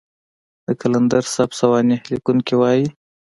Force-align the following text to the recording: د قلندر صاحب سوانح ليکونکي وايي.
د 0.65 0.67
قلندر 0.81 1.23
صاحب 1.33 1.51
سوانح 1.61 1.99
ليکونکي 2.11 2.55
وايي. 2.57 2.85